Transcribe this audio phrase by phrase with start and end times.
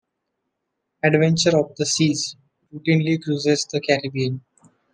[1.03, 2.35] "Adventure of the Seas"
[2.73, 4.43] routinely cruises the Caribbean.